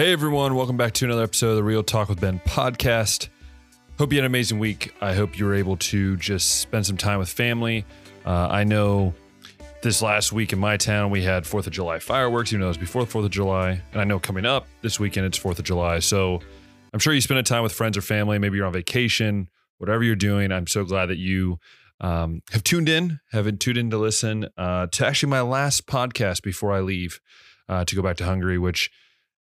[0.00, 3.28] Hey everyone, welcome back to another episode of the Real Talk with Ben podcast.
[3.98, 4.94] Hope you had an amazing week.
[5.02, 7.84] I hope you were able to just spend some time with family.
[8.24, 9.12] Uh, I know
[9.82, 12.70] this last week in my town we had Fourth of July fireworks, even though it
[12.70, 15.58] was before the Fourth of July, and I know coming up this weekend it's Fourth
[15.58, 15.98] of July.
[15.98, 16.40] So
[16.94, 18.38] I'm sure you spend a time with friends or family.
[18.38, 20.50] Maybe you're on vacation, whatever you're doing.
[20.50, 21.58] I'm so glad that you
[22.00, 26.42] um, have tuned in, have tuned in to listen uh, to actually my last podcast
[26.42, 27.20] before I leave
[27.68, 28.90] uh, to go back to Hungary, which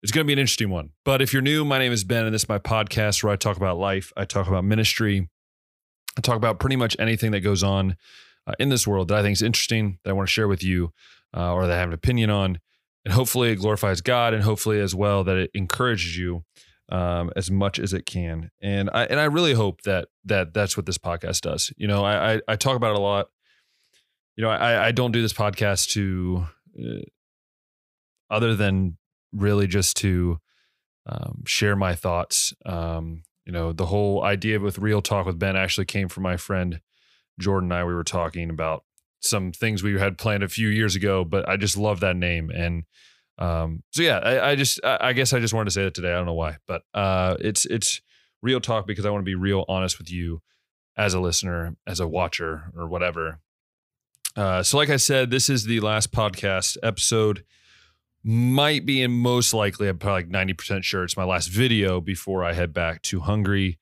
[0.02, 0.90] it's going to be an interesting one.
[1.04, 3.36] But if you're new, my name is Ben, and this is my podcast where I
[3.36, 5.28] talk about life, I talk about ministry,
[6.16, 7.96] I talk about pretty much anything that goes on
[8.46, 10.62] uh, in this world that I think is interesting, that I want to share with
[10.62, 10.92] you,
[11.36, 12.60] uh, or that I have an opinion on.
[13.04, 16.44] And hopefully it glorifies God, and hopefully as well that it encourages you
[16.88, 18.50] um, as much as it can.
[18.60, 21.72] And I and I really hope that that that's what this podcast does.
[21.76, 23.28] You know, I I, I talk about it a lot.
[24.36, 26.46] You know, I I don't do this podcast to.
[26.78, 27.00] Uh,
[28.28, 28.98] other than
[29.32, 30.38] really just to
[31.06, 32.52] um, share my thoughts.
[32.64, 36.36] Um, you know, the whole idea with Real Talk with Ben actually came from my
[36.36, 36.80] friend
[37.38, 37.84] Jordan and I.
[37.84, 38.84] We were talking about
[39.20, 42.50] some things we had planned a few years ago, but I just love that name.
[42.50, 42.84] And
[43.38, 46.12] um, so yeah, I, I just I, guess I just wanted to say that today.
[46.12, 48.00] I don't know why, but uh, it's it's
[48.42, 50.42] real talk because I want to be real honest with you
[50.96, 53.40] as a listener, as a watcher, or whatever.
[54.34, 57.44] Uh, so, like I said, this is the last podcast episode
[58.28, 62.42] might be and most likely i'm probably like 90% sure it's my last video before
[62.42, 63.78] i head back to hungary.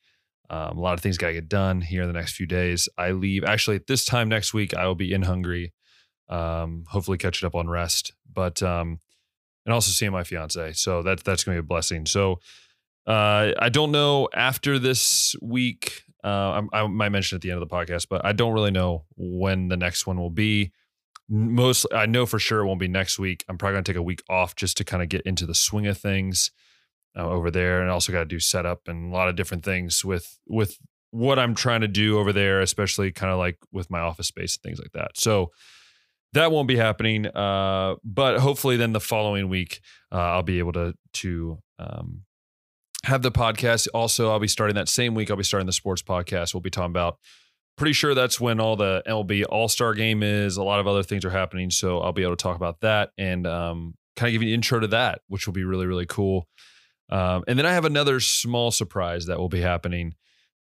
[0.51, 2.87] Um, a lot of things got to get done here in the next few days.
[2.99, 5.73] I leave actually at this time next week i will be in hungary.
[6.29, 9.01] Um, hopefully catching up on rest but um,
[9.65, 12.05] and also seeing my fiance so that, that's going to be a blessing.
[12.05, 12.41] So
[13.07, 17.63] uh, i don't know after this week uh, I, I might mention at the end
[17.63, 20.73] of the podcast but i don't really know when the next one will be
[21.29, 23.45] most I know for sure it won't be next week.
[23.49, 25.87] I'm probably gonna take a week off just to kind of get into the swing
[25.87, 26.51] of things
[27.17, 30.05] uh, over there, and also got to do setup and a lot of different things
[30.05, 30.79] with with
[31.11, 34.57] what I'm trying to do over there, especially kind of like with my office space
[34.57, 35.13] and things like that.
[35.17, 35.53] So
[36.33, 39.81] that won't be happening, uh, but hopefully then the following week
[40.11, 42.23] uh, I'll be able to to um,
[43.05, 43.87] have the podcast.
[43.95, 45.31] Also, I'll be starting that same week.
[45.31, 46.53] I'll be starting the sports podcast.
[46.53, 47.19] We'll be talking about
[47.77, 50.57] pretty sure that's when all the MLB All Star Game is.
[50.57, 53.11] A lot of other things are happening, so I'll be able to talk about that
[53.19, 56.07] and um, kind of give you an intro to that, which will be really really
[56.07, 56.49] cool.
[57.11, 60.15] Um, and then I have another small surprise that will be happening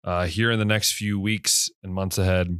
[0.03, 2.59] uh, here in the next few weeks and months ahead,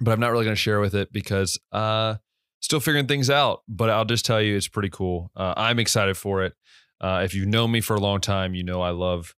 [0.00, 2.16] but I'm not really going to share with it because uh,
[2.60, 3.62] still figuring things out.
[3.68, 5.30] But I'll just tell you, it's pretty cool.
[5.36, 6.54] Uh, I'm excited for it.
[7.00, 9.34] Uh, if you've known me for a long time, you know I love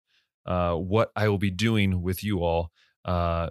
[0.46, 2.70] uh, what I will be doing with you all.
[3.04, 3.50] Uh,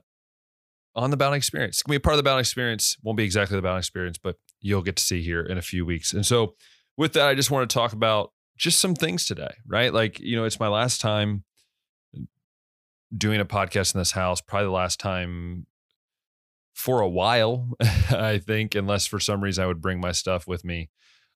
[0.98, 1.78] on the Bound Experience.
[1.78, 2.98] It's gonna be a part of the Bound Experience.
[3.04, 5.86] Won't be exactly the Bound Experience, but you'll get to see here in a few
[5.86, 6.12] weeks.
[6.12, 6.56] And so,
[6.98, 9.94] with that, I just want to talk about just some things today, right?
[9.94, 11.44] Like, you know, it's my last time
[13.16, 15.68] doing a podcast in this house, probably the last time
[16.74, 17.70] for a while,
[18.10, 20.90] I think, unless for some reason I would bring my stuff with me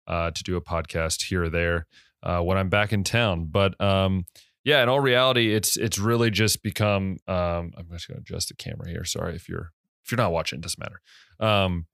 [0.07, 1.88] uh, to do a podcast here or there
[2.23, 3.45] uh, when I'm back in town.
[3.45, 4.25] But um,
[4.63, 7.17] yeah, in all reality, it's it's really just become.
[7.27, 9.03] Um, I'm just going to adjust the camera here.
[9.03, 9.72] Sorry if you're
[10.05, 11.01] if you're not watching, it doesn't matter.
[11.39, 11.88] Um,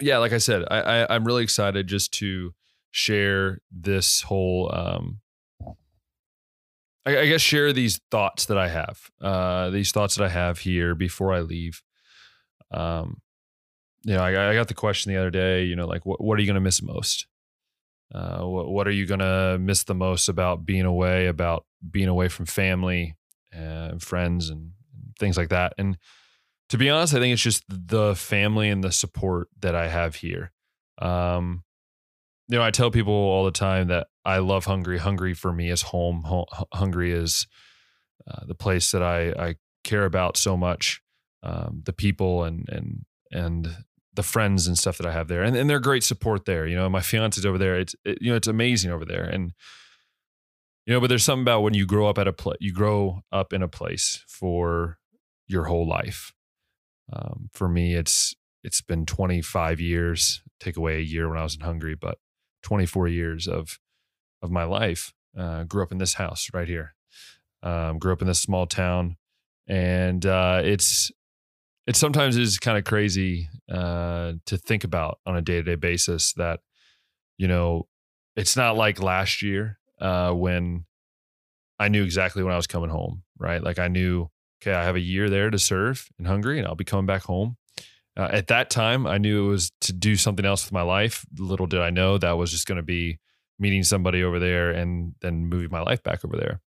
[0.00, 2.52] yeah, like I said, I, I I'm really excited just to
[2.90, 4.70] share this whole.
[4.74, 5.20] Um,
[7.06, 8.98] I, I guess share these thoughts that I have.
[9.20, 11.82] Uh, these thoughts that I have here before I leave.
[12.72, 13.22] Um,
[14.04, 15.64] you know, I, I got the question the other day.
[15.64, 17.26] You know, like what what are you going to miss most?
[18.14, 22.08] Uh, what, what are you going to miss the most about being away, about being
[22.08, 23.16] away from family
[23.52, 24.72] and friends and
[25.18, 25.74] things like that?
[25.78, 25.98] And
[26.70, 30.16] to be honest, I think it's just the family and the support that I have
[30.16, 30.52] here.
[31.00, 31.64] Um,
[32.48, 34.98] you know, I tell people all the time that I love Hungary.
[34.98, 36.24] Hungary for me is home.
[36.72, 37.46] Hungary is
[38.26, 39.54] uh, the place that I, I
[39.84, 41.02] care about so much.
[41.42, 43.68] Um, the people and and and
[44.18, 46.66] the friends and stuff that I have there, and, and they're great support there.
[46.66, 47.78] You know, my fiance's over there.
[47.78, 49.52] It's it, you know it's amazing over there, and
[50.84, 53.20] you know, but there's something about when you grow up at a place, you grow
[53.30, 54.98] up in a place for
[55.46, 56.32] your whole life.
[57.12, 58.34] Um, for me, it's
[58.64, 60.42] it's been 25 years.
[60.58, 62.18] Take away a year when I was in Hungary, but
[62.64, 63.78] 24 years of
[64.42, 65.12] of my life.
[65.38, 66.96] Uh, grew up in this house right here.
[67.62, 69.16] Um, grew up in this small town,
[69.68, 71.12] and uh, it's
[71.88, 75.74] it sometimes is kind of crazy uh, to think about on a day to day
[75.74, 76.60] basis that,
[77.38, 77.88] you know,
[78.36, 80.84] it's not like last year uh, when
[81.78, 83.62] I knew exactly when I was coming home, right?
[83.62, 84.28] Like I knew,
[84.60, 87.22] okay, I have a year there to serve in Hungary and I'll be coming back
[87.22, 87.56] home.
[88.18, 91.24] Uh, at that time, I knew it was to do something else with my life.
[91.38, 93.18] Little did I know that was just going to be
[93.58, 96.60] meeting somebody over there and then moving my life back over there.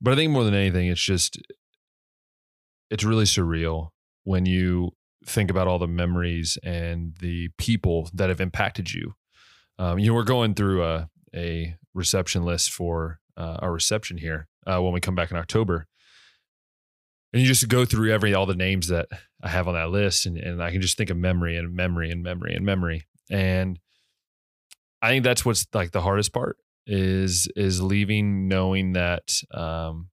[0.00, 1.40] But I think more than anything, it's just,
[2.90, 3.88] it's really surreal
[4.24, 4.92] when you
[5.24, 9.14] think about all the memories and the people that have impacted you.
[9.78, 14.48] Um, you know, we're going through a, a reception list for uh, our reception here
[14.66, 15.86] uh, when we come back in October.
[17.32, 19.08] And you just go through every all the names that
[19.42, 22.10] I have on that list, and, and I can just think of memory and memory
[22.10, 23.06] and memory and memory.
[23.30, 23.78] And
[25.02, 26.56] I think that's what's like the hardest part
[26.86, 30.08] is is leaving knowing that um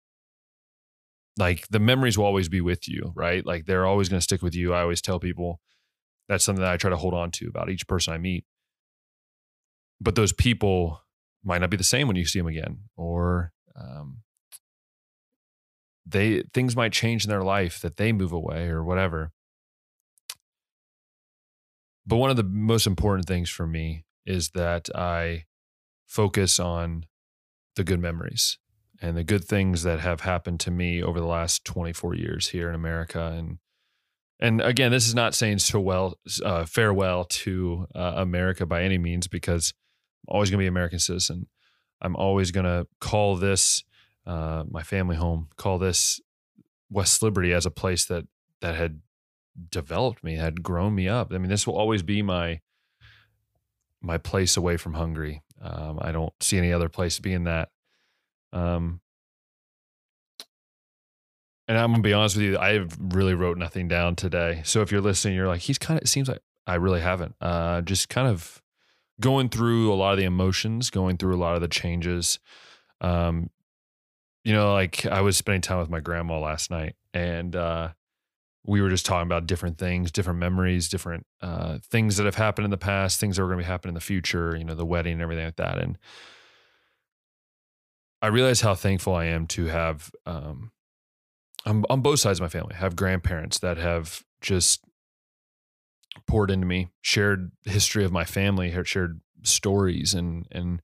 [1.38, 3.46] like the memories will always be with you, right?
[3.46, 4.74] Like they're always going to stick with you.
[4.74, 5.60] I always tell people
[6.30, 8.46] that's something that I try to hold on to about each person I meet.
[10.00, 11.02] But those people
[11.44, 14.20] might not be the same when you see them again, or um,
[16.06, 19.32] they things might change in their life that they move away or whatever.
[22.06, 25.46] But one of the most important things for me is that I
[26.06, 27.06] focus on
[27.76, 28.58] the good memories
[29.04, 32.70] and the good things that have happened to me over the last 24 years here
[32.70, 33.58] in America and
[34.40, 38.98] and again this is not saying so well uh, farewell to uh, America by any
[38.98, 39.74] means because
[40.28, 41.48] I'm always going to be an American citizen.
[42.02, 43.84] I'm always going to call this
[44.26, 46.22] uh, my family home, call this
[46.90, 48.26] West Liberty as a place that
[48.62, 49.02] that had
[49.70, 51.34] developed me, had grown me up.
[51.34, 52.62] I mean, this will always be my
[54.02, 55.44] my place away from Hungary.
[55.62, 57.70] Um, I don't see any other place being that.
[58.54, 59.02] Um,
[61.68, 64.62] and I'm gonna be honest with you, I really wrote nothing down today.
[64.64, 66.04] So if you're listening, you're like, he's kind of.
[66.04, 67.36] It seems like I really haven't.
[67.42, 68.62] Uh, just kind of
[69.20, 72.40] going through a lot of the emotions, going through a lot of the changes.
[73.02, 73.50] Um,
[74.44, 77.90] you know, like I was spending time with my grandma last night, and uh,
[78.66, 82.66] we were just talking about different things, different memories, different uh, things that have happened
[82.66, 84.56] in the past, things that are going to be happening in the future.
[84.58, 85.78] You know, the wedding and everything like that.
[85.78, 85.98] And
[88.24, 90.72] I realize how thankful I am to have, um,
[91.66, 94.82] on, on both sides of my family, have grandparents that have just
[96.26, 100.82] poured into me, shared history of my family, shared stories, and and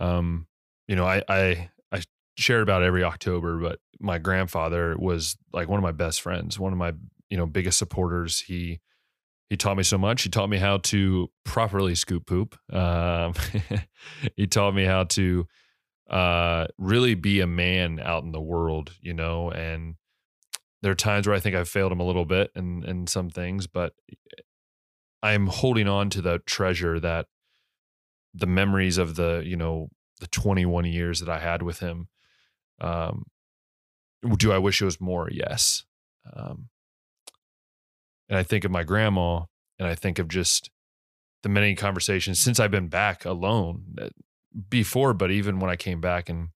[0.00, 0.46] um,
[0.86, 2.02] you know, I I I
[2.36, 6.72] shared about every October, but my grandfather was like one of my best friends, one
[6.72, 6.92] of my
[7.30, 8.40] you know biggest supporters.
[8.40, 8.80] He
[9.48, 10.24] he taught me so much.
[10.24, 12.54] He taught me how to properly scoop poop.
[12.70, 13.32] Um,
[14.36, 15.46] he taught me how to
[16.10, 19.94] uh, really be a man out in the world, you know, and
[20.82, 23.30] there are times where I think I've failed him a little bit in in some
[23.30, 23.94] things, but
[25.22, 27.26] I'm holding on to the treasure that
[28.34, 29.88] the memories of the you know
[30.20, 32.08] the 21 years that I had with him.
[32.80, 33.26] Um,
[34.36, 35.28] do I wish it was more?
[35.30, 35.84] Yes.
[36.34, 36.68] Um,
[38.28, 39.44] and I think of my grandma,
[39.78, 40.70] and I think of just
[41.42, 44.08] the many conversations since I've been back alone uh,
[44.68, 46.48] before, but even when I came back and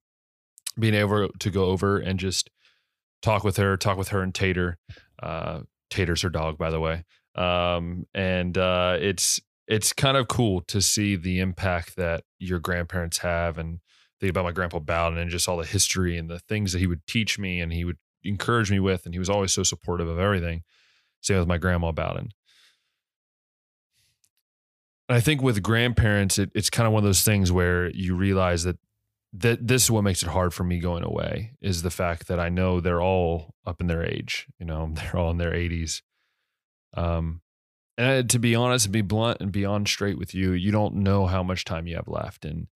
[0.79, 2.51] being able to go over and just
[3.23, 4.79] talk with her, talk with her and Tater.
[5.23, 5.61] Uh,
[5.91, 7.05] Tater's her dog, by the way.
[7.35, 13.19] Um, and uh, it's it's kind of cool to see the impact that your grandparents
[13.19, 13.81] have and
[14.21, 16.87] think about my grandpa Bowden and just all the history and the things that he
[16.87, 19.07] would teach me and he would encourage me with.
[19.07, 20.63] And he was always so supportive of everything.
[21.23, 22.31] Same with my grandma Bowden.
[25.09, 28.65] I think with grandparents, it, it's kind of one of those things where you realize
[28.65, 28.79] that
[29.37, 32.39] that this is what makes it hard for me going away is the fact that
[32.39, 34.47] I know they're all up in their age.
[34.61, 36.03] You know, they're all in their 80s.
[36.97, 37.41] Um,
[37.99, 40.97] and to be honest and be blunt and be on straight with you, you don't
[40.97, 42.45] know how much time you have left.
[42.45, 42.69] And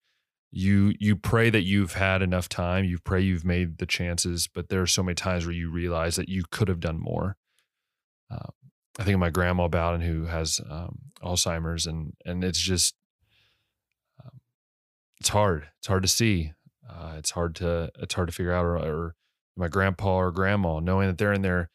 [0.51, 2.85] you you pray that you've had enough time.
[2.85, 6.15] You pray you've made the chances, but there are so many times where you realize
[6.15, 7.37] that you could have done more.
[8.31, 8.49] Uh,
[8.99, 12.95] I think of my grandma Bowden who has um, Alzheimer's, and and it's just
[14.23, 14.41] um,
[15.19, 15.67] it's hard.
[15.77, 16.53] It's hard to see.
[16.87, 18.65] Uh, it's hard to it's hard to figure out.
[18.65, 19.15] Or, or
[19.55, 21.69] my grandpa or grandma, knowing that they're in their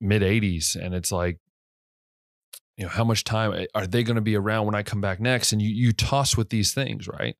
[0.00, 1.38] mid 80s, and it's like
[2.76, 5.00] you know how much time eh, are they going to be around when i come
[5.00, 7.36] back next and you you toss with these things right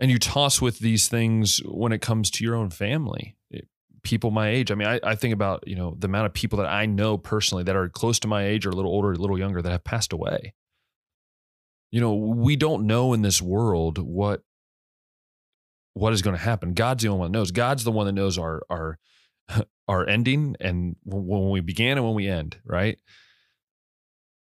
[0.00, 3.68] and you toss with these things when it comes to your own family it,
[4.08, 4.70] people my age.
[4.70, 7.18] I mean I, I think about you know the amount of people that i know
[7.18, 9.70] personally that are close to my age or a little older a little younger that
[9.70, 10.54] have passed away.
[11.90, 14.40] You know we don't know in this world what
[15.92, 16.72] what is going to happen.
[16.72, 17.50] God's the only one that knows.
[17.50, 18.98] God's the one that knows our our
[19.88, 22.98] our ending and when we began and when we end right?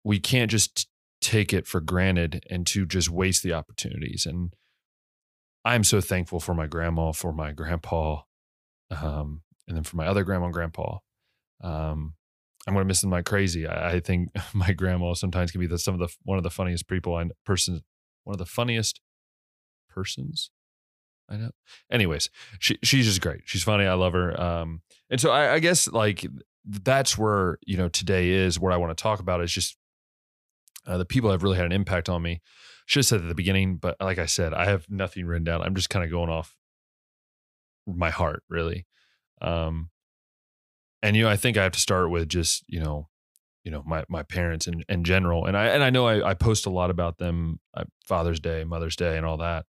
[0.05, 0.89] We can't just
[1.23, 4.27] take it for granted and to just waste the opportunities.
[4.27, 4.53] And
[5.65, 8.21] I'm so thankful for my grandma, for my grandpa,
[8.91, 10.99] um, and then for my other grandma and grandpa.
[11.63, 12.15] Um,
[12.67, 13.67] I'm gonna miss them like crazy.
[13.67, 16.51] I, I, think my grandma sometimes can be the, some of the one of the
[16.51, 17.83] funniest people I person
[18.25, 19.01] one of the funniest
[19.89, 20.51] persons
[21.29, 21.51] I know.
[21.91, 23.43] Anyways, she she's just great.
[23.45, 23.87] She's funny.
[23.87, 24.39] I love her.
[24.41, 26.27] Um, and so I, I guess like
[26.65, 29.77] that's where you know today is what I want to talk about is just
[30.87, 32.43] uh, the people have really had an impact on me.
[32.87, 35.63] Should have said at the beginning, but like I said, I have nothing written down.
[35.63, 36.55] I'm just kind of going off
[37.87, 38.87] my heart, really.
[39.45, 39.91] Um,
[41.03, 43.09] and you know, I think I have to start with just you know,
[43.63, 46.35] you know, my my parents in in general, and I and I know I, I
[46.35, 49.67] post a lot about them, uh, Father's Day, Mother's Day, and all that.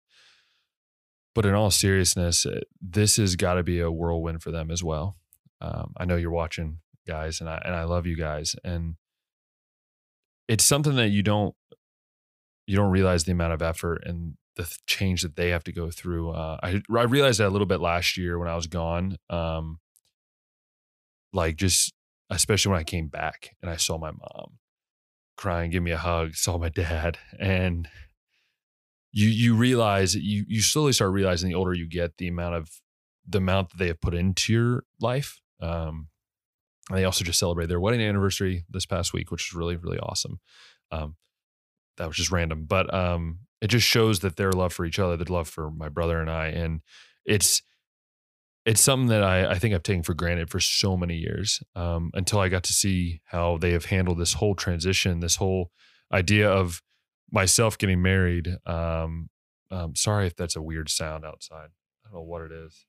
[1.35, 4.85] But in all seriousness, uh, this has got to be a whirlwind for them as
[4.85, 5.17] well.
[5.61, 8.95] Um, I know you're watching, guys, and I and I love you guys, and
[10.47, 11.57] it's something that you don't
[12.67, 15.91] you don't realize the amount of effort and the change that they have to go
[15.91, 16.31] through.
[16.31, 19.19] Uh, I I realized that a little bit last year when I was gone.
[19.29, 19.81] Um,
[21.33, 21.93] like just
[22.31, 24.59] especially when I came back and I saw my mom
[25.37, 27.89] crying, give me a hug, saw my dad, and
[29.13, 32.71] you you realize you you slowly start realizing the older you get, the amount of
[33.27, 35.41] the amount that they have put into your life.
[35.61, 36.09] Um,
[36.91, 39.99] and they also just celebrated their wedding anniversary this past week, which is really really
[39.99, 40.41] awesome.
[40.91, 41.17] Um,
[41.97, 45.17] that was just random, but um, it just shows that their love for each other,
[45.17, 46.81] their love for my brother and I, and
[47.25, 47.63] it's
[48.65, 52.11] it's something that I, I think I've taken for granted for so many years um,
[52.15, 55.71] until I got to see how they have handled this whole transition, this whole
[56.11, 56.83] idea of
[57.31, 58.57] myself getting married.
[58.65, 59.29] Um,
[59.71, 61.69] um, sorry if that's a weird sound outside.
[62.05, 62.87] I don't know what it is.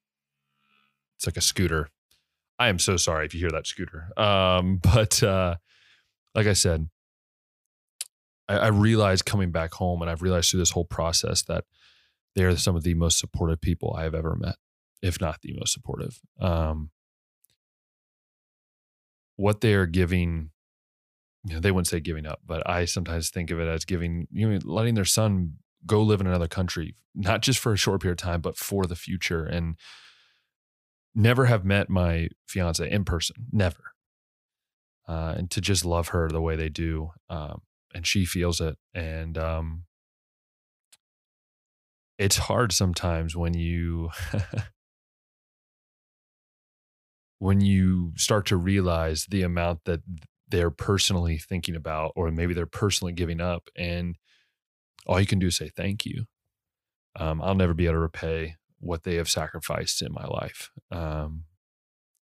[1.17, 1.89] It's like a scooter.
[2.57, 4.09] I am so sorry if you hear that scooter.
[4.17, 5.55] Um, but uh,
[6.33, 6.87] like I said,
[8.47, 11.65] I, I realized coming back home, and I've realized through this whole process that
[12.35, 14.55] they are some of the most supportive people I have ever met
[15.05, 16.19] if not the most supportive.
[16.39, 16.89] Um,
[19.35, 20.49] what they are giving,
[21.45, 24.27] you know, they wouldn't say giving up, but I sometimes think of it as giving,
[24.31, 28.01] you know, letting their son go live in another country, not just for a short
[28.01, 29.45] period of time, but for the future.
[29.45, 29.75] And
[31.13, 33.93] never have met my fiance in person, never.
[35.07, 37.11] Uh, and to just love her the way they do.
[37.29, 37.61] Um,
[37.95, 38.77] and she feels it.
[38.93, 39.83] And um,
[42.19, 44.09] it's hard sometimes when you
[47.39, 50.01] when you start to realize the amount that
[50.49, 54.17] they're personally thinking about, or maybe they're personally giving up, and
[55.07, 56.25] all you can do is say thank you.
[57.17, 61.45] Um, I'll never be able to repay what they have sacrificed in my life, um,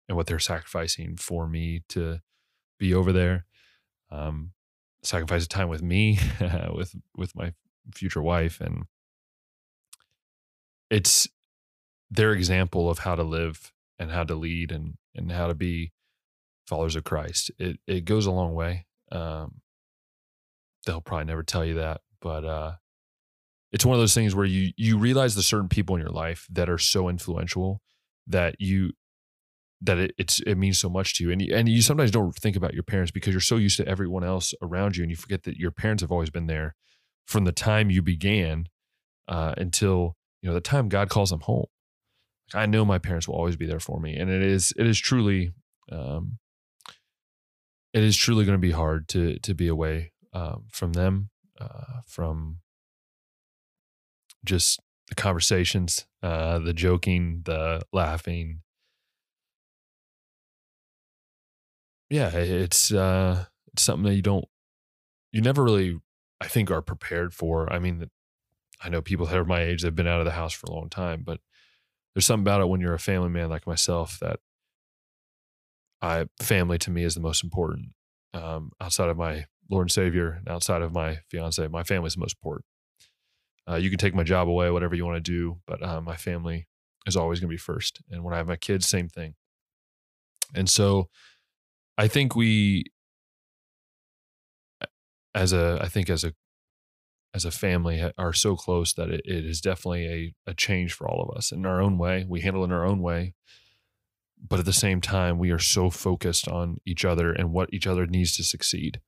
[0.09, 2.21] and what they're sacrificing for me to
[2.79, 3.45] be over there.
[4.11, 4.53] Um,
[5.03, 6.19] sacrifice of time with me,
[6.75, 7.53] with with my
[7.95, 8.85] future wife, and
[10.91, 11.29] it's
[12.11, 15.93] their example of how to live and how to lead and and how to be
[16.67, 17.51] followers of Christ.
[17.59, 18.87] It it goes a long way.
[19.11, 19.61] Um,
[20.87, 22.73] they'll probably never tell you that, but uh,
[23.73, 26.47] it's one of those things where you you realize the certain people in your life
[26.51, 27.83] that are so influential
[28.27, 28.93] that you
[29.81, 32.35] that it, it's it means so much to you and you, and you sometimes don't
[32.35, 35.17] think about your parents because you're so used to everyone else around you and you
[35.17, 36.75] forget that your parents have always been there
[37.27, 38.69] from the time you began
[39.29, 41.67] uh, until you know the time God calls them home
[42.55, 44.99] I know my parents will always be there for me, and it is it is
[44.99, 45.53] truly,
[45.93, 46.39] um,
[47.93, 51.31] it is truly going to be hard to to be away um, from them,
[51.61, 52.59] uh, from
[54.45, 58.61] just the conversations, uh, the joking, the laughing.
[62.11, 64.47] Yeah, it's uh, it's something that you don't,
[65.33, 65.99] you never really,
[66.41, 67.71] I think, are prepared for.
[67.73, 68.09] I mean,
[68.83, 70.67] I know people that are my age that have been out of the house for
[70.67, 71.41] a long time, but
[72.15, 74.41] there's something about it when you're a family man like myself that
[76.01, 77.89] I family to me is the most important.
[78.35, 82.15] Um, outside of my Lord and Savior, and outside of my fiance, my family is
[82.15, 82.65] the most important.
[83.69, 86.17] Uh, you can take my job away, whatever you want to do, but uh, my
[86.17, 86.67] family
[87.07, 88.01] is always going to be first.
[88.11, 89.35] And when I have my kids, same thing.
[90.55, 91.09] And so,
[91.99, 92.85] I think we,
[95.35, 96.33] as a, I think as a
[97.35, 101.07] as a family are so close that it, it is definitely a, a change for
[101.07, 102.25] all of us in our own way.
[102.27, 103.35] We handle it in our own way.
[104.41, 107.87] But at the same time, we are so focused on each other and what each
[107.87, 109.01] other needs to succeed.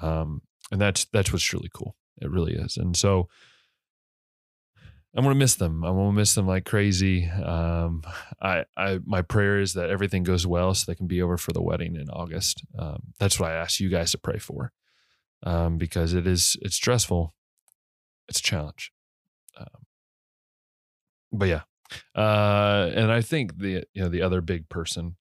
[0.00, 1.96] Um, and that's that's what's really cool.
[2.20, 2.76] It really is.
[2.76, 3.28] And so
[5.18, 5.82] I'm gonna miss them.
[5.82, 7.28] I'm gonna miss them like crazy.
[7.28, 8.02] Um,
[8.40, 11.52] I, I, my prayer is that everything goes well so they can be over for
[11.52, 12.64] the wedding in August.
[12.78, 14.72] Um, that's what I ask you guys to pray for,
[15.42, 17.34] um, because it is it's stressful
[18.28, 18.92] it's a challenge.
[19.58, 19.86] Um,
[21.32, 21.62] but yeah,
[22.14, 25.16] uh, and I think the you know the other big person,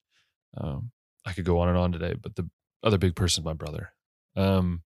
[0.58, 0.92] um,
[1.26, 2.48] I could go on and on today, but the
[2.84, 3.94] other big person is my brother.
[4.36, 4.84] Um,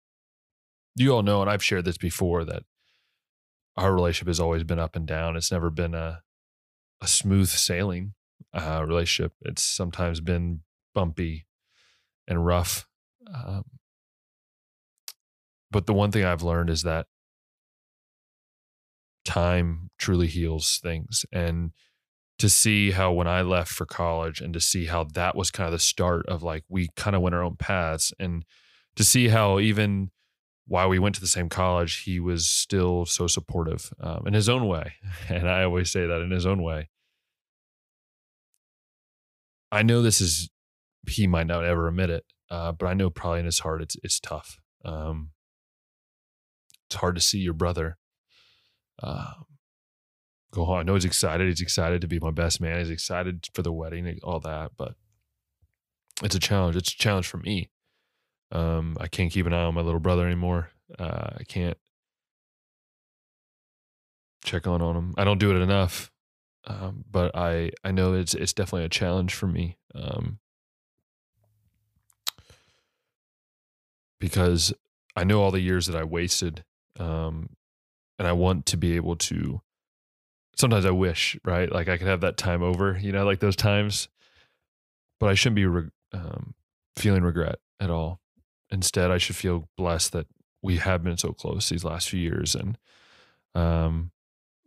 [0.95, 2.63] you all know, and I've shared this before that
[3.77, 5.35] our relationship has always been up and down.
[5.35, 6.21] It's never been a
[7.01, 8.13] a smooth sailing
[8.53, 9.33] uh, relationship.
[9.41, 10.61] It's sometimes been
[10.93, 11.45] bumpy
[12.27, 12.87] and rough.
[13.33, 13.63] Um,
[15.71, 17.07] but the one thing I've learned is that
[19.25, 21.25] time truly heals things.
[21.33, 21.71] And
[22.39, 25.67] to see how when I left for college and to see how that was kind
[25.67, 28.45] of the start of like we kind of went our own paths and
[28.95, 30.11] to see how even
[30.67, 34.49] while we went to the same college, he was still so supportive um, in his
[34.49, 34.93] own way.
[35.29, 36.89] And I always say that in his own way.
[39.71, 40.49] I know this is,
[41.07, 43.95] he might not ever admit it, uh, but I know probably in his heart it's,
[44.03, 44.59] it's tough.
[44.83, 45.31] Um,
[46.87, 47.97] it's hard to see your brother
[49.01, 49.45] um,
[50.51, 50.79] go on.
[50.79, 51.47] I know he's excited.
[51.47, 52.79] He's excited to be my best man.
[52.79, 54.95] He's excited for the wedding, all that, but
[56.23, 56.75] it's a challenge.
[56.75, 57.69] It's a challenge for me.
[58.51, 60.69] Um, I can't keep an eye on my little brother anymore.
[60.97, 61.77] Uh, I can't
[64.43, 65.13] check on on him.
[65.17, 66.11] I don't do it enough,
[66.67, 70.39] um, but I I know it's it's definitely a challenge for me um,
[74.19, 74.73] because
[75.15, 76.63] I know all the years that I wasted,
[76.99, 77.49] um,
[78.19, 79.61] and I want to be able to.
[80.57, 83.57] Sometimes I wish, right, like I could have that time over, you know, like those
[83.57, 84.07] times,
[85.19, 86.53] but I shouldn't be re- um,
[86.95, 88.21] feeling regret at all
[88.75, 90.27] instead i should feel blessed that
[90.61, 92.77] we have been so close these last few years and
[93.55, 94.11] um,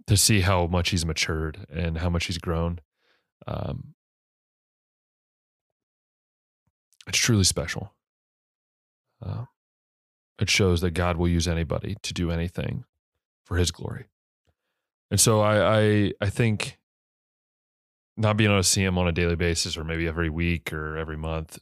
[0.06, 2.80] to see how much he's matured and how much he's grown
[3.46, 3.94] um,
[7.08, 7.94] it's truly special.
[9.24, 9.46] Uh,
[10.38, 12.84] it shows that god will use anybody to do anything
[13.44, 14.06] for his glory.
[15.10, 16.78] And so i i, I think
[18.16, 20.96] not being able to see him on a daily basis or maybe every week or
[20.96, 21.58] every month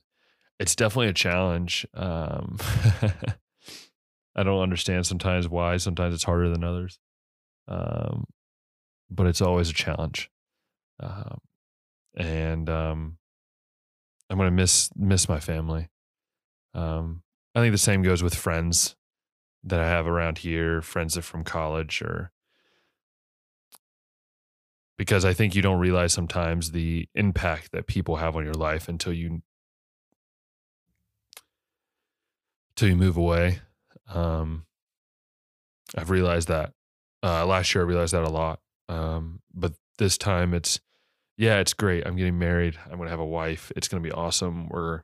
[0.59, 1.87] it's definitely a challenge.
[1.95, 2.59] Um,
[4.35, 5.77] I don't understand sometimes why.
[5.77, 6.99] Sometimes it's harder than others,
[7.69, 8.27] um,
[9.11, 10.31] but it's always a challenge.
[11.01, 11.39] Um,
[12.17, 13.19] and um,
[14.31, 15.89] I'm gonna miss miss my family.
[16.75, 17.23] Um,
[17.55, 18.97] I think the same goes with friends
[19.65, 22.31] that I have around here, friends that from college, or
[24.99, 28.89] because I think you don't realize sometimes the impact that people have on your life
[28.89, 29.43] until you
[32.77, 33.61] till you move away.
[34.13, 34.67] Um,
[35.97, 36.73] I've realized that.
[37.23, 38.61] Uh, last year, I realized that a lot.
[38.89, 40.81] Um, but this time, it's
[41.37, 42.07] yeah, it's great.
[42.07, 42.79] I'm getting married.
[42.91, 43.73] I'm gonna have a wife.
[43.77, 44.69] It's gonna be awesome.
[44.69, 45.03] We're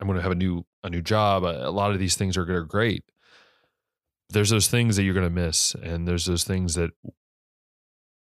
[0.00, 1.44] I'm gonna have a new a new job.
[1.44, 3.04] A, a lot of these things are, are great.
[4.30, 6.90] There's those things that you're gonna miss, and there's those things that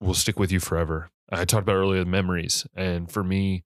[0.01, 1.11] will stick with you forever.
[1.31, 3.65] I talked about earlier memories, and for me,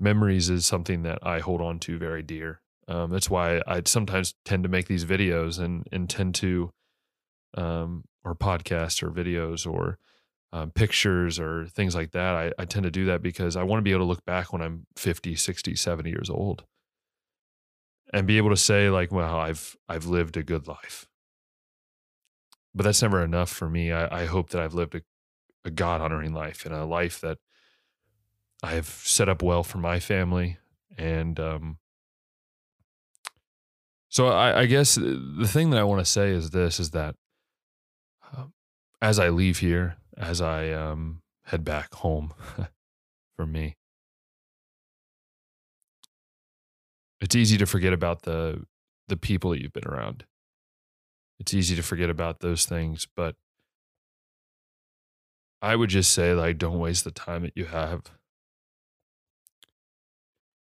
[0.00, 2.60] memories is something that I hold on to very dear.
[2.88, 6.70] Um, that's why I sometimes tend to make these videos and and tend to,
[7.56, 9.98] um, or podcasts or videos or
[10.52, 12.34] um, pictures or things like that.
[12.34, 14.52] I, I tend to do that because I want to be able to look back
[14.52, 16.64] when I'm 50, 60, 70 years old
[18.12, 21.06] and be able to say like, well, I've, I've lived a good life.
[22.74, 23.92] But that's never enough for me.
[23.92, 25.02] I, I hope that I've lived a,
[25.64, 27.38] a God honoring life and a life that
[28.62, 30.58] I've set up well for my family
[30.96, 31.78] and um,
[34.08, 37.14] so I, I, guess the thing that I want to say is this: is that
[38.34, 38.52] um,
[39.02, 42.32] as I leave here, as I um, head back home,
[43.36, 43.76] for me,
[47.20, 48.64] it's easy to forget about the
[49.08, 50.24] the people that you've been around.
[51.38, 53.36] It's easy to forget about those things, but
[55.60, 58.02] I would just say like don't waste the time that you have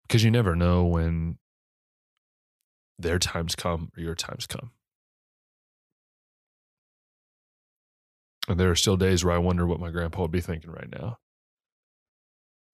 [0.03, 1.37] because you never know when
[2.99, 4.71] their times come or your times come.
[8.47, 10.89] And there are still days where I wonder what my grandpa would be thinking right
[10.91, 11.19] now.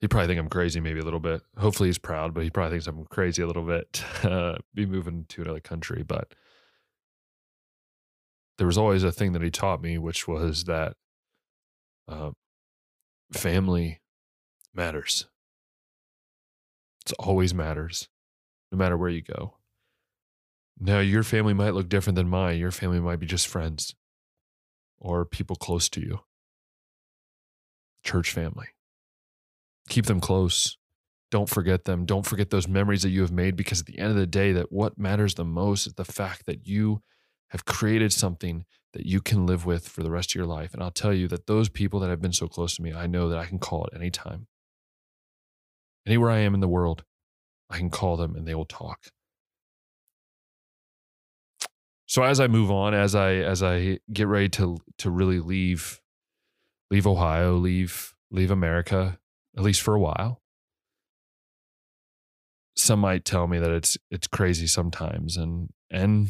[0.01, 1.41] He'd probably think I'm crazy, maybe a little bit.
[1.57, 4.03] Hopefully, he's proud, but he probably thinks I'm crazy a little bit.
[4.23, 6.33] Uh, be moving to another country, but
[8.57, 10.93] there was always a thing that he taught me, which was that
[12.07, 12.31] uh,
[13.33, 14.01] family
[14.73, 15.27] matters.
[17.05, 18.09] It always matters,
[18.71, 19.55] no matter where you go.
[20.79, 22.59] Now, your family might look different than mine.
[22.59, 23.95] Your family might be just friends
[24.99, 26.19] or people close to you.
[28.03, 28.67] Church family.
[29.87, 30.77] Keep them close.
[31.31, 32.05] Don't forget them.
[32.05, 34.51] Don't forget those memories that you have made because at the end of the day,
[34.51, 37.01] that what matters the most is the fact that you
[37.49, 40.73] have created something that you can live with for the rest of your life.
[40.73, 43.07] And I'll tell you that those people that have been so close to me, I
[43.07, 44.47] know that I can call at any time.
[46.07, 47.03] Anywhere I am in the world,
[47.69, 49.07] I can call them and they will talk.
[52.15, 55.99] So as I move on, as I as I get ready to to really leave
[56.89, 59.19] leave Ohio, leave leave America,
[59.57, 60.41] at least for a while.
[62.77, 66.29] Some might tell me that it's it's crazy sometimes and and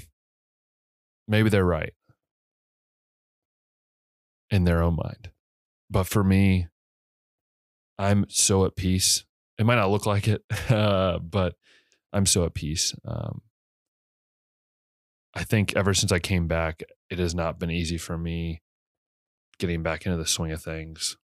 [1.27, 1.93] maybe they're right
[4.49, 5.29] in their own mind.
[5.91, 6.67] But for me,
[7.99, 9.23] I'm so at peace.
[9.59, 11.53] It might not look like it, uh, but
[12.11, 12.95] I'm so at peace.
[13.05, 13.43] Um,
[15.35, 18.61] I think ever since I came back, it has not been easy for me
[19.59, 21.17] getting back into the swing of things.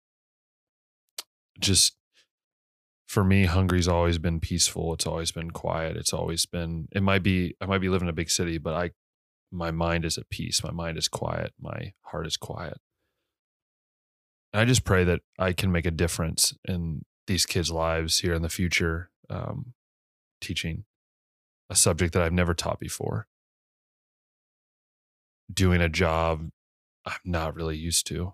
[1.59, 1.95] Just
[3.07, 4.93] for me, Hungary's always been peaceful.
[4.93, 5.97] It's always been quiet.
[5.97, 6.87] It's always been.
[6.91, 7.55] It might be.
[7.61, 8.91] I might be living in a big city, but I,
[9.51, 10.63] my mind is at peace.
[10.63, 11.53] My mind is quiet.
[11.59, 12.77] My heart is quiet.
[14.53, 18.41] I just pray that I can make a difference in these kids' lives here in
[18.41, 19.73] the future, um,
[20.41, 20.83] teaching
[21.69, 23.27] a subject that I've never taught before,
[25.53, 26.49] doing a job
[27.05, 28.33] I'm not really used to.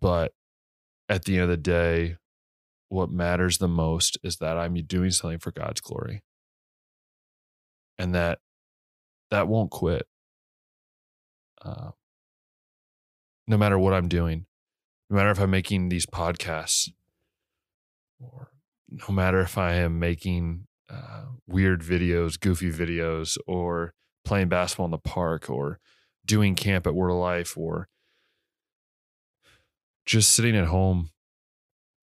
[0.00, 0.32] But
[1.08, 2.16] at the end of the day,
[2.88, 6.22] what matters the most is that I'm doing something for God's glory.
[7.98, 8.40] And that
[9.30, 10.06] that won't quit.
[11.64, 11.90] Uh,
[13.46, 14.46] no matter what I'm doing,
[15.08, 16.90] no matter if I'm making these podcasts,
[18.20, 18.50] or
[18.88, 23.94] no matter if I am making uh, weird videos, goofy videos, or
[24.26, 25.78] playing basketball in the park, or
[26.26, 27.88] doing camp at Word of Life, or
[30.04, 31.10] just sitting at home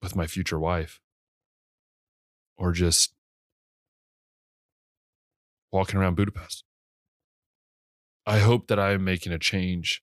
[0.01, 0.99] with my future wife,
[2.57, 3.13] or just
[5.71, 6.63] walking around Budapest.
[8.25, 10.01] I hope that I am making a change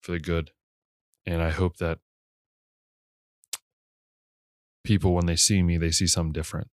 [0.00, 0.52] for the good.
[1.26, 1.98] And I hope that
[4.84, 6.68] people, when they see me, they see something different.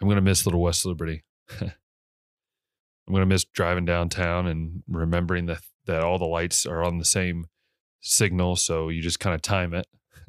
[0.00, 1.24] I'm to miss Little West Liberty.
[1.60, 1.70] I'm
[3.22, 7.46] to miss driving downtown and remembering that, that all the lights are on the same
[8.00, 8.56] signal.
[8.56, 9.86] So you just kind of time it.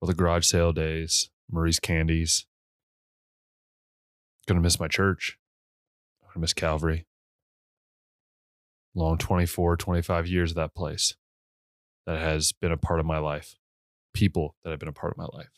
[0.00, 2.46] all the garage sale days, Murray's Candies.
[4.46, 5.38] To miss my church.
[6.22, 7.06] I'm to miss Calvary
[8.94, 11.14] long 24, 25 years of that place
[12.06, 13.56] that has been a part of my life,
[14.12, 15.50] people that have been a part of my life.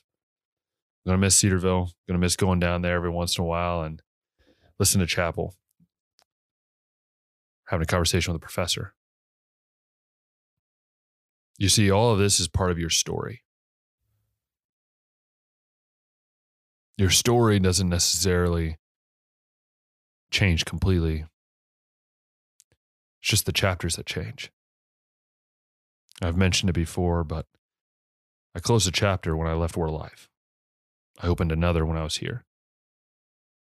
[1.06, 3.82] I'm to miss Cedarville, going to miss going down there every once in a while
[3.82, 4.02] and
[4.78, 5.54] listen to chapel,
[7.68, 8.94] having a conversation with a professor.
[11.58, 13.42] You see, all of this is part of your story.
[16.98, 18.76] Your story doesn't necessarily
[20.30, 21.24] change completely
[23.26, 24.52] it's just the chapters that change.
[26.22, 27.46] I've mentioned it before, but
[28.54, 30.28] I closed a chapter when I left of Life.
[31.18, 32.44] I opened another when I was here.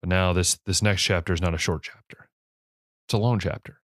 [0.00, 2.28] But now this this next chapter is not a short chapter.
[3.06, 3.80] It's a long chapter.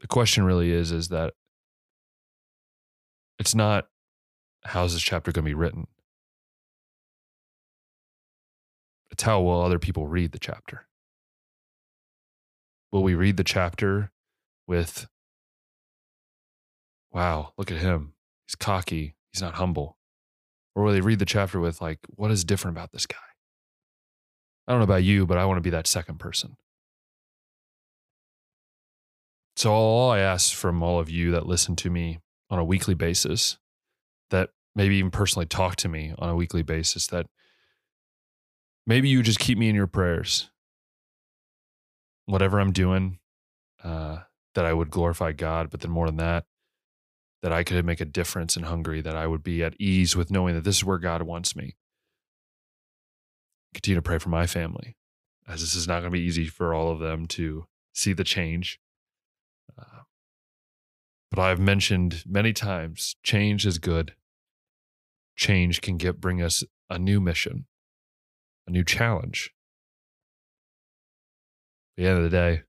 [0.00, 1.34] The question really is is that
[3.38, 3.88] it's not
[4.64, 5.86] how's this chapter going to be written?
[9.10, 10.86] It's how will other people read the chapter.
[12.92, 14.10] Will we read the chapter
[14.66, 15.06] with,
[17.12, 18.14] wow, look at him.
[18.46, 19.14] He's cocky.
[19.32, 19.96] He's not humble.
[20.74, 23.16] Or will they read the chapter with, like, what is different about this guy?
[24.66, 26.56] I don't know about you, but I want to be that second person.
[29.56, 32.94] So, all I ask from all of you that listen to me on a weekly
[32.94, 33.58] basis,
[34.30, 37.26] that maybe even personally talk to me on a weekly basis, that
[38.86, 40.50] maybe you just keep me in your prayers
[42.30, 43.18] whatever I'm doing,
[43.82, 44.18] uh,
[44.54, 45.70] that I would glorify God.
[45.70, 46.44] But then more than that,
[47.42, 50.30] that I could make a difference in Hungary, that I would be at ease with
[50.30, 51.76] knowing that this is where God wants me.
[53.72, 54.96] Continue to pray for my family,
[55.48, 58.24] as this is not going to be easy for all of them to see the
[58.24, 58.78] change.
[59.78, 60.02] Uh,
[61.30, 64.14] but I've mentioned many times change is good.
[65.36, 67.66] Change can get bring us a new mission,
[68.66, 69.52] a new challenge,
[72.00, 72.62] At the end of the day,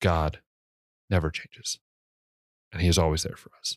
[0.00, 0.40] God
[1.10, 1.78] never changes.
[2.72, 3.76] And he is always there for us.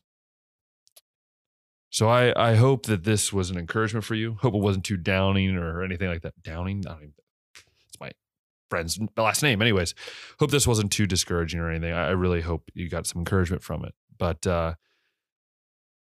[1.89, 4.37] So I, I hope that this was an encouragement for you.
[4.41, 6.33] Hope it wasn't too downing or anything like that.
[6.43, 6.83] Downing?
[6.85, 7.13] I don't even,
[7.87, 8.11] it's my
[8.69, 9.61] friend's last name.
[9.61, 9.95] Anyways,
[10.39, 11.93] hope this wasn't too discouraging or anything.
[11.93, 13.93] I, I really hope you got some encouragement from it.
[14.17, 14.75] But uh,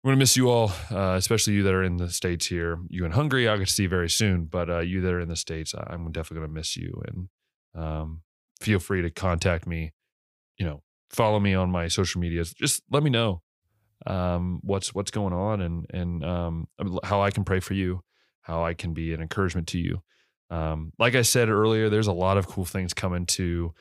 [0.02, 2.78] we're going to miss you all, uh, especially you that are in the States here.
[2.88, 4.46] You in Hungary, I'll get to see very soon.
[4.46, 7.02] But uh, you that are in the States, I'm definitely going to miss you.
[7.08, 7.30] And
[7.76, 8.22] um,
[8.62, 9.92] feel free to contact me.
[10.58, 12.54] You know, follow me on my social medias.
[12.54, 13.42] Just let me know.
[14.08, 16.68] um, what's what's going on and and um,
[17.04, 18.02] how I can pray for you,
[18.42, 20.02] how I can be an encouragement to you.
[20.50, 23.74] Um, like I said earlier, there's a lot of cool things coming to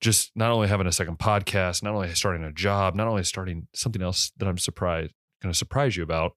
[0.00, 3.68] just not only having a second podcast, not only starting a job, not only starting
[3.74, 6.32] something else that I'm surprised going to surprise you about.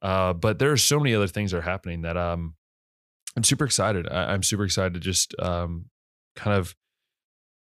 [0.00, 2.54] Uh, but there are so many other things that are happening that um,
[3.36, 4.08] I'm super excited.
[4.08, 5.86] I, am super excited to just um,
[6.34, 6.74] kind of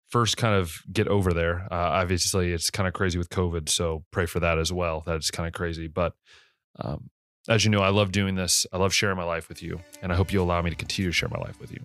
[0.10, 1.68] first kind of get over there.
[1.72, 5.04] Uh, obviously, it's kind of crazy with COVID, so pray for that as well.
[5.06, 6.13] That's kind of crazy, but
[6.80, 7.10] um,
[7.48, 8.65] as you know, I love doing this.
[8.74, 11.10] I love sharing my life with you, and I hope you allow me to continue
[11.10, 11.80] to share my life with you.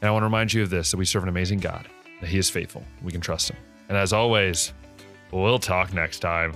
[0.00, 1.86] And I want to remind you of this: that we serve an amazing God,
[2.20, 2.84] that He is faithful.
[3.02, 3.56] We can trust Him.
[3.88, 4.72] And as always,
[5.30, 6.54] we'll talk next time.